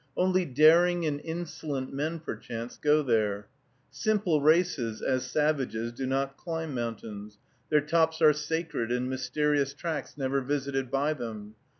Only 0.17 0.45
daring 0.45 1.05
and 1.05 1.21
insolent 1.23 1.93
men, 1.93 2.21
perchance, 2.21 2.75
go 2.75 3.03
there. 3.03 3.47
Simple 3.91 4.41
races, 4.41 4.99
as 4.99 5.29
savages, 5.29 5.91
do 5.91 6.07
not 6.07 6.37
climb 6.37 6.73
mountains, 6.73 7.37
their 7.69 7.81
tops 7.81 8.19
are 8.19 8.33
sacred 8.33 8.91
and 8.91 9.07
mysterious 9.11 9.75
tracts 9.75 10.17
never 10.17 10.41
visited 10.41 10.89
by 10.89 11.13
them. 11.13 11.53